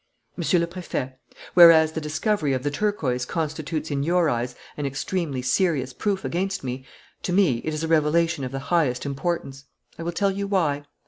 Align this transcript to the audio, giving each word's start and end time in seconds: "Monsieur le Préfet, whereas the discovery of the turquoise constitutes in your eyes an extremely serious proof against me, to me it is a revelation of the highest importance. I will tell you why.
"Monsieur 0.35 0.57
le 0.57 0.65
Préfet, 0.65 1.13
whereas 1.53 1.91
the 1.91 2.01
discovery 2.01 2.53
of 2.53 2.63
the 2.63 2.71
turquoise 2.71 3.23
constitutes 3.23 3.91
in 3.91 4.01
your 4.01 4.29
eyes 4.31 4.55
an 4.75 4.87
extremely 4.87 5.43
serious 5.43 5.93
proof 5.93 6.25
against 6.25 6.63
me, 6.63 6.83
to 7.21 7.31
me 7.31 7.59
it 7.63 7.71
is 7.71 7.83
a 7.83 7.87
revelation 7.87 8.43
of 8.43 8.51
the 8.51 8.57
highest 8.73 9.05
importance. 9.05 9.65
I 9.99 10.01
will 10.01 10.11
tell 10.11 10.31
you 10.31 10.47
why. 10.47 10.85